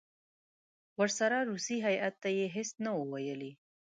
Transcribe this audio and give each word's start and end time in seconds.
ورسره 0.99 1.37
روسي 1.49 1.77
هیات 1.87 2.15
ته 2.23 2.29
یې 2.37 2.45
هېڅ 2.55 2.69
نه 2.83 2.91
وو 2.95 3.03
ویلي. 3.13 3.51